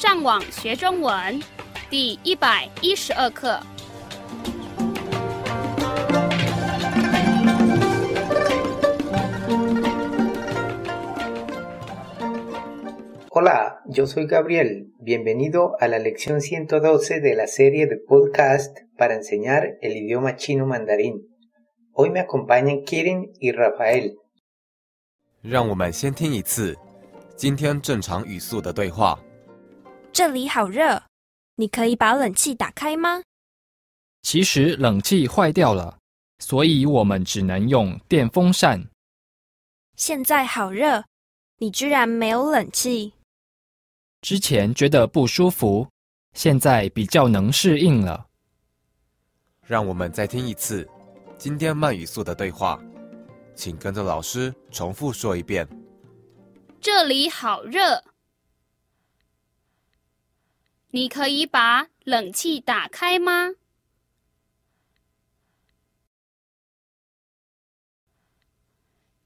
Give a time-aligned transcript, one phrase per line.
[0.00, 1.42] 上网学中文
[1.90, 3.60] 第一百一十二课。
[13.30, 14.86] Hola, yo soy Gabriel.
[15.00, 20.64] Bienvenido a la lección 112 de la serie de podcast para enseñar el idioma chino
[20.64, 21.26] mandarín.
[21.92, 24.14] Hoy me acompañan Kirin y Rafael.
[25.42, 26.76] 让我们先听一次
[27.34, 29.18] 今天正常语速的对话。
[30.12, 31.04] 这里好热，
[31.56, 33.22] 你可以把冷气打开吗？
[34.22, 35.98] 其实冷气坏掉了，
[36.40, 38.84] 所以我们只能用电风扇。
[39.96, 41.04] 现在好热，
[41.58, 43.12] 你居然没有冷气。
[44.20, 45.88] 之前觉得不舒服，
[46.34, 48.26] 现在比较能适应了。
[49.64, 50.88] 让我们再听一次
[51.36, 52.80] 今天慢语速的对话，
[53.54, 55.68] 请跟着老师重复说一遍。
[56.80, 58.02] 这里好热，
[60.90, 63.54] 你可以把冷气打开吗？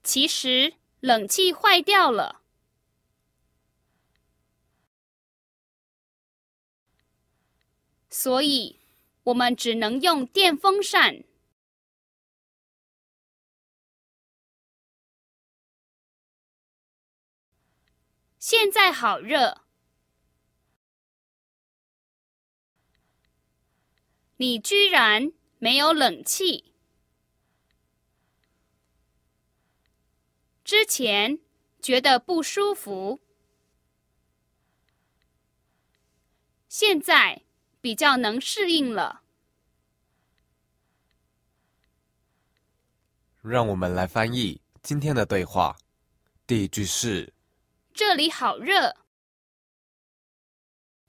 [0.02, 2.42] 其实冷气坏掉了。
[8.10, 8.80] 所以，
[9.22, 11.24] 我们只能用电风扇。
[18.38, 19.61] 现在好热，
[24.42, 26.74] 你居然没有冷气。
[30.64, 31.38] 之前
[31.80, 33.20] 觉得不舒服，
[36.68, 37.42] 现在。
[37.80, 39.24] 比较能适应了。
[43.40, 45.76] 让我们来翻译今天的对话。
[46.46, 47.34] 第一句是
[47.92, 48.94] ：“这里好热。”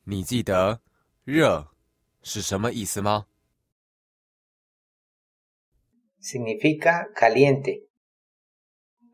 [0.05, 0.81] 你记得
[1.25, 1.72] “热”
[2.22, 3.26] 是什么意思吗？
[6.20, 7.86] Significa caliente.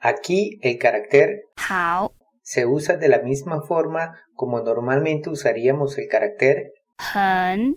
[0.00, 2.12] Aquí el carácter 好
[2.42, 7.76] se usa de la misma forma como normalmente usaríamos el carácter 很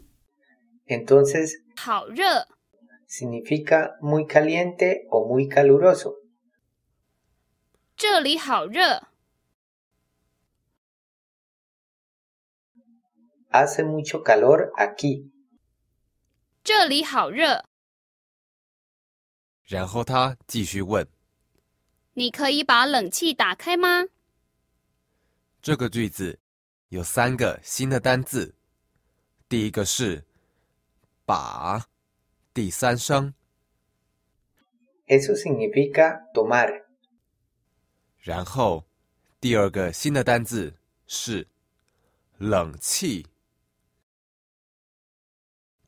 [0.86, 2.46] Entonces 好热
[3.06, 6.16] significa muy caliente o muy caluroso.
[7.96, 9.08] 这里好热
[13.53, 15.31] Hace mucho calor aquí.
[16.65, 17.65] 这里好热
[19.65, 21.07] 然后他继续问
[22.15, 24.07] 你可以把冷气打开吗？
[25.61, 26.39] 这个句子
[26.89, 28.55] 有三个新的单字。
[29.49, 30.25] 第一个是
[31.27, 31.87] 把，
[32.55, 33.35] 第三声。
[35.07, 36.85] Eso significa tomar。
[38.19, 38.87] 然后
[39.41, 41.49] 第二个新的单字是
[42.39, 43.27] 冷气。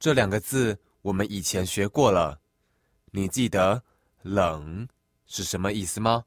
[0.03, 2.41] 这两个字我们以前学过了，
[3.11, 3.83] 你记得
[4.21, 4.87] 冷
[5.25, 6.25] 是什么意思吗？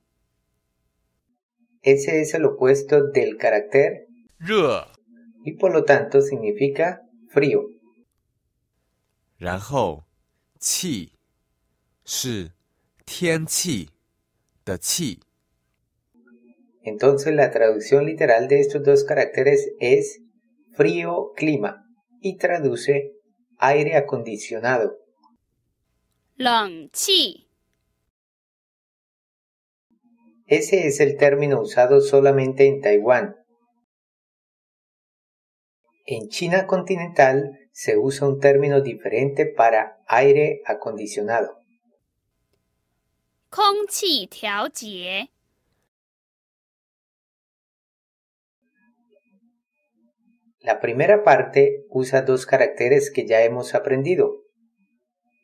[1.83, 4.07] Ese es el opuesto del carácter
[4.39, 4.89] 热。
[5.45, 7.01] y por lo tanto significa
[7.33, 7.65] frío.
[9.39, 10.05] 然后，
[10.61, 11.13] 气
[12.05, 12.53] 是
[13.05, 13.91] 天气
[14.65, 15.21] 的气。
[16.85, 20.21] Entonces la traducción literal de estos dos caracteres es
[20.77, 21.85] frío clima
[22.21, 23.13] y traduce
[23.58, 24.98] aire acondicionado.
[26.38, 27.48] 冷气
[30.46, 33.36] Ese es el término usado solamente en Taiwán.
[36.06, 41.58] En China continental se usa un término diferente para aire acondicionado.
[50.68, 54.44] La primera parte usa dos caracteres que ya hemos aprendido.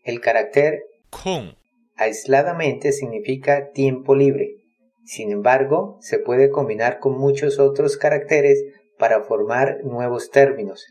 [0.03, 1.53] El carácter Kong
[1.95, 4.57] aisladamente significa tiempo libre.
[5.06, 8.65] Sin embargo, se puede combinar con muchos otros caracteres
[9.00, 10.88] para formar nuevos términos.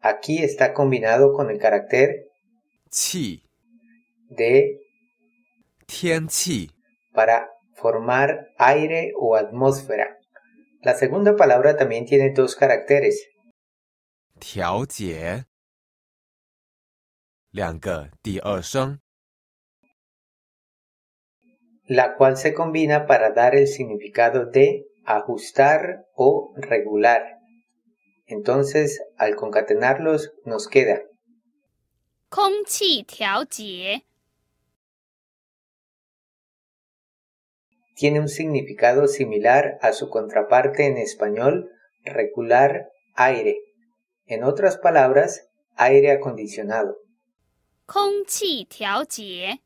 [0.00, 2.28] Aquí está combinado con el carácter
[2.88, 3.42] chi
[4.28, 4.78] de
[5.88, 6.70] chi
[7.12, 10.18] para formar aire o atmósfera.
[10.82, 13.26] La segunda palabra también tiene dos caracteres.
[21.84, 27.38] La cual se combina para dar el significado de ajustar o regular.
[28.26, 31.02] Entonces, al concatenarlos, nos queda
[38.00, 41.70] tiene un significado similar a su contraparte en español,
[42.02, 43.58] regular, aire.
[44.29, 46.95] En otras palabras, aire acondicionado.
[47.85, 49.61] 空气调节，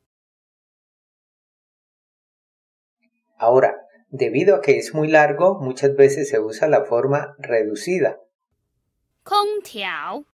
[3.38, 3.74] Ahora,
[4.10, 8.18] debido a que es muy largo, muchas veces se usa la forma reducida.
[9.24, 10.26] 空调，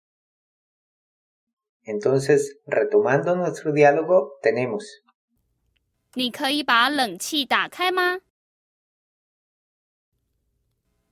[1.85, 4.83] Entonces, retomando nuestro diálogo, tenemos
[6.15, 8.19] 你可以把冷气打开吗？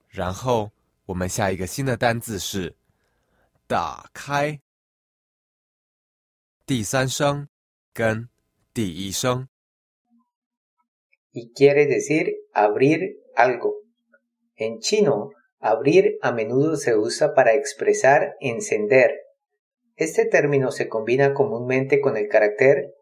[0.10, 0.72] 然后
[1.06, 2.76] 我们下一个新的单字是“
[3.70, 4.60] 打开”，
[6.66, 7.48] 第三声
[7.94, 8.30] 跟
[8.74, 9.48] 第一声。
[11.36, 13.84] y quiere decir abrir algo.
[14.56, 19.12] En chino, abrir a menudo se usa para expresar encender.
[19.98, 22.94] Este término se combina comúnmente con el carácter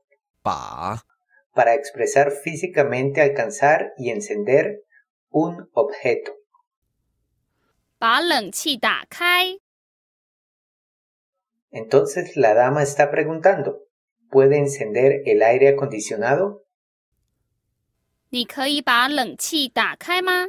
[0.41, 1.03] 把
[1.53, 4.81] para expresar físicamente alcanzar y encender
[5.29, 6.33] un objeto.
[7.99, 9.59] 把冷气打开，
[11.70, 13.86] Entonces la dama está preguntando,
[14.30, 16.64] ¿puede encender el aire acondicionado?
[18.30, 20.48] 你可以把冷气打开吗？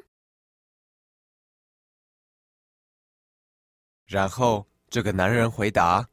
[4.05, 6.09] 然后这个男人回答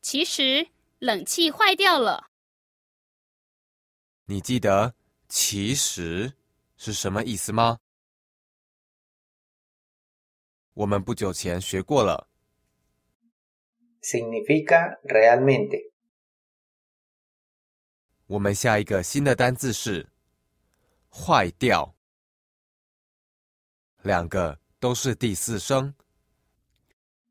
[0.00, 0.68] 其实
[0.98, 2.30] 冷气坏掉了
[4.26, 4.94] ，：“你记得
[5.28, 6.32] ‘其实’
[6.78, 7.78] 是什么意思吗？”
[10.74, 12.28] 我们不久前学过了。
[14.05, 15.91] Significa realmente.
[18.27, 20.07] 我们下一个新的单字是“
[21.11, 21.93] 坏掉”，
[24.01, 25.93] 两个都是第四声。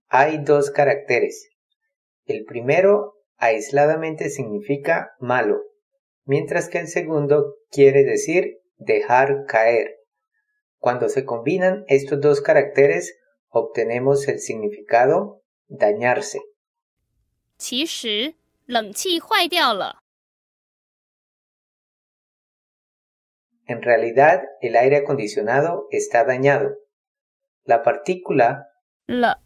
[0.08, 1.48] Hay dos caracteres.
[2.26, 5.60] El primero aisladamente significa malo,
[6.24, 9.96] mientras que el segundo quiere decir dejar caer.
[10.78, 13.16] Cuando se combinan estos dos caracteres,
[13.48, 16.40] obtenemos el significado dañarse.
[17.58, 18.34] 其实
[18.66, 20.02] 冷气坏掉了，
[23.66, 26.74] En realidad, el aire acondicionado está dañado.
[27.64, 28.66] La partícula
[29.06, 29.40] 了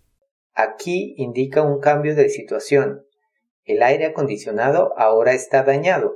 [0.54, 3.04] aquí indica un cambio de situación.
[3.64, 6.14] El aire acondicionado ahora está dañado,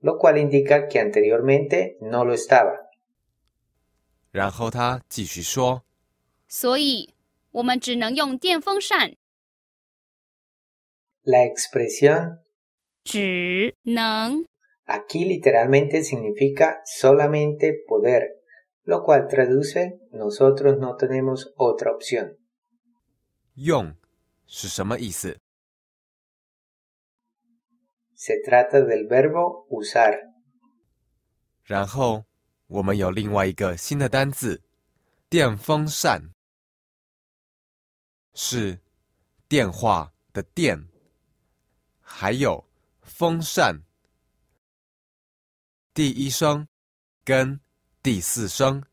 [0.00, 2.88] lo cual indica que anteriormente no lo estaba.
[4.32, 5.82] 然后他继续说
[6.46, 7.14] 所以
[7.50, 9.16] 我们只能用电风扇。
[11.24, 12.40] La expresión
[13.04, 14.44] 只能
[14.86, 18.42] aquí literalmente significa solamente poder,
[18.84, 22.36] lo cual traduce nosotros no tenemos otra opción.
[23.54, 23.94] 用
[24.46, 25.38] 是什么意思？
[28.16, 30.18] Se trata del verbo usar.
[31.64, 32.24] 然后
[32.66, 34.62] 我们有另外一个新的单字“
[35.28, 36.32] 电风扇”，
[38.34, 38.80] 是
[39.48, 40.88] 电话的电，
[42.07, 42.63] 还有
[43.01, 43.81] 风扇。
[45.93, 46.67] 第一声
[47.23, 47.59] 跟
[48.03, 48.83] 第四声，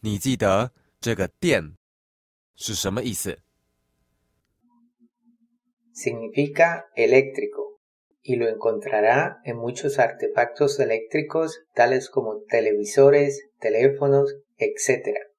[0.00, 1.76] 你记得这个“电”
[2.54, 3.40] 是什么意思
[5.94, 7.80] ？Significa eléctrico
[8.22, 15.30] y lo encontrará en muchos artefactos eléctricos tales como televisores, teléfonos, etc.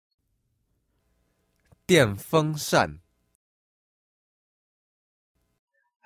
[1.85, 3.01] 电风扇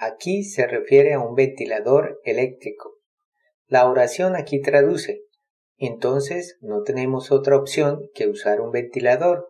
[0.05, 2.99] Aquí se refiere a un ventilador eléctrico.
[3.67, 5.21] La oración aquí traduce,
[5.77, 9.47] entonces no tenemos otra opción que usar un ventilador.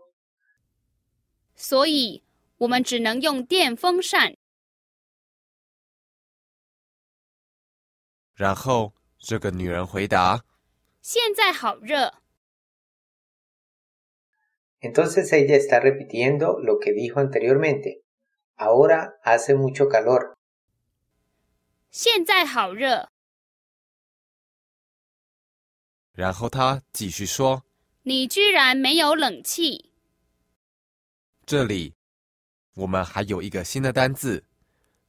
[1.54, 2.24] 所以
[2.58, 4.34] 我们只能用电风扇。
[8.34, 10.44] 然后这个女人回答
[11.02, 12.14] 现在好热，
[14.80, 18.02] Entonces ella está repitiendo lo que dijo anteriormente.
[18.56, 20.33] Ahora hace mucho calor.
[21.97, 23.09] 现在好热
[26.11, 27.63] ，：“然后他继续说。”
[28.03, 29.93] 你居然没有冷气。
[31.45, 31.95] 这里
[32.73, 34.43] 我们还有一个新的单字，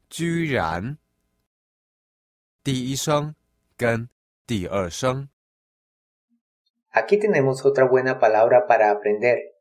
[0.08, 0.96] 居然。
[2.62, 3.34] 第一声
[3.76, 4.08] 跟
[4.46, 5.28] 第二声
[6.92, 9.56] ，Aquí tenemos otra buena palabra para aprender.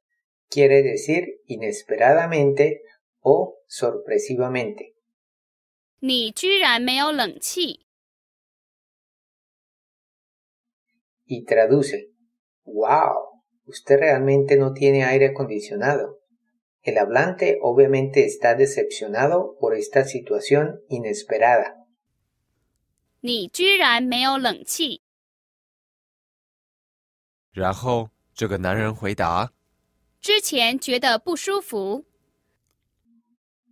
[0.51, 2.81] Quiere decir inesperadamente
[3.21, 4.94] o sorpresivamente.
[6.04, 7.86] 你居然没有冷气，
[11.26, 12.10] Y traduce,
[12.64, 16.18] wow, usted realmente no tiene aire acondicionado.
[16.82, 21.76] El hablante obviamente está decepcionado por esta situación inesperada.
[23.20, 25.02] 你居然没有冷气。
[27.52, 29.52] 然后这个男人回答
[30.20, 32.04] 之前觉得不舒服，：“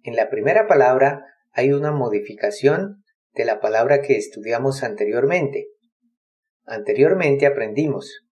[0.04, 3.04] En la primera palabra hay una modificación
[3.34, 5.68] de la palabra que estudiamos anteriormente.
[6.64, 8.24] Anteriormente aprendimos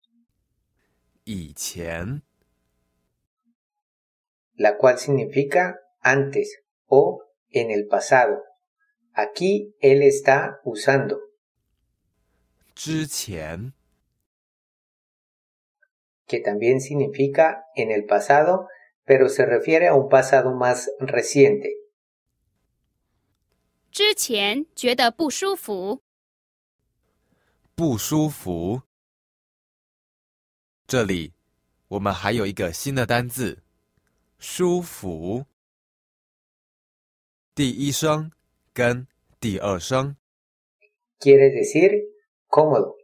[1.24, 2.22] 以前
[4.54, 8.42] la cual significa antes o en el pasado.
[9.12, 11.18] Aquí él está usando
[12.74, 13.72] 之前
[16.26, 18.68] que también significa en el pasado,
[19.04, 21.74] pero se refiere a un pasado más reciente.
[23.91, 26.01] 之前觉得不舒服，
[27.75, 28.83] 不舒服。
[30.87, 31.33] 这里
[31.89, 33.61] 我们还有一个新的单字，
[34.39, 35.45] 舒服。
[37.53, 38.31] 第一声
[38.73, 39.05] 跟
[39.41, 40.15] 第二声
[41.19, 41.91] Quiere decir
[42.47, 42.95] cómodo.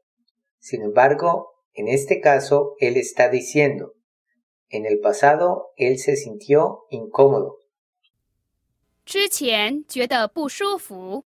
[0.62, 3.94] Sin embargo, en este caso, él está diciendo,
[4.70, 7.58] en el pasado, él se sintió incómodo.
[9.07, 11.25] 之前觉得不舒服，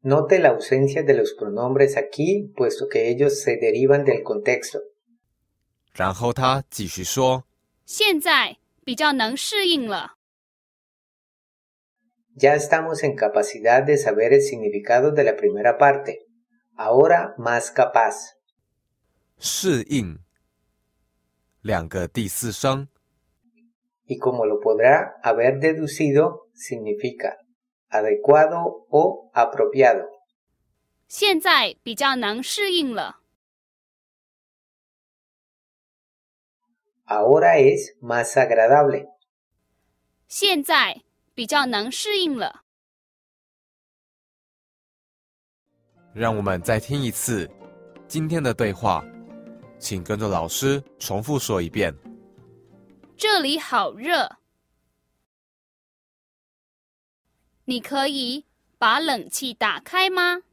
[0.00, 4.80] Note la ausencia de los pronombres aquí, puesto que ellos se derivan del contexto.
[5.92, 7.44] 然后他继续说
[7.84, 10.16] 现在比较能适应了。
[12.36, 16.26] Ya estamos en capacidad de saber el significado de la primera parte.
[16.76, 18.36] Ahora más capaz.
[19.40, 20.20] 适应。
[21.60, 22.86] 两个第四声
[24.06, 27.36] y como lo podrá haber deducido, significa
[27.88, 30.08] adecuado o apropiado.
[31.06, 33.20] 现在比较能适应了。
[37.06, 39.06] Ahora es más agradable.
[40.26, 41.02] 现在
[41.34, 42.64] 比较能适应了。
[46.12, 47.48] 让我们再听一次
[48.06, 49.02] 今天的对话，
[49.78, 51.94] 请跟着老师重复说一遍。
[53.17, 54.37] 这里好热，
[57.65, 58.45] 你可以
[58.77, 60.43] 把冷气打开吗？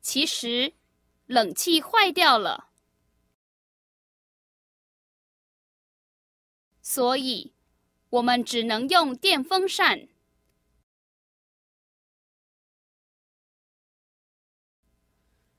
[0.00, 0.74] 其实
[1.26, 2.70] 冷气坏掉了，
[6.80, 7.52] 所以
[8.10, 10.08] 我们只能用电风扇。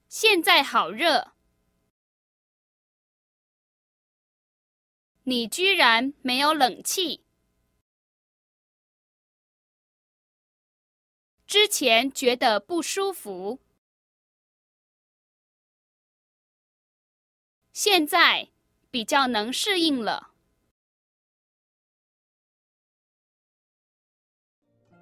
[0.08, 1.37] 现在好热。
[5.30, 7.26] 你居然没有冷气！
[11.46, 13.60] 之前觉得不舒服，
[17.74, 18.48] 现在
[18.90, 20.32] 比较能适应了。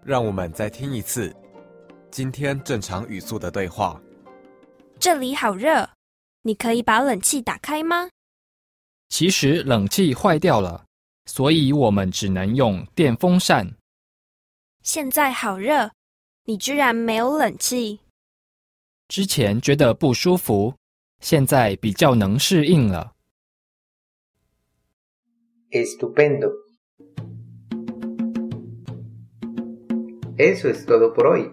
[0.04, 1.36] 让我们再听一次
[2.10, 4.02] 今天正常语速的对话。
[5.00, 5.92] 这里好热，
[6.42, 8.10] 你可以把冷气打开吗？
[9.10, 10.86] 其实冷气坏掉了，
[11.26, 13.76] 所以我们只能用电风扇。
[14.82, 15.92] 现在好热，
[16.46, 18.00] 你居然没有冷气！
[19.08, 20.76] 之前觉得不舒服，
[21.20, 23.14] 现在比较能适应了。
[25.72, 26.52] Estupendo.
[30.38, 31.52] Eso es todo por hoy.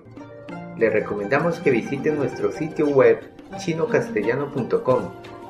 [0.78, 3.18] Le recomendamos que visite nuestro sitio web
[3.58, 5.10] chinocastellano.com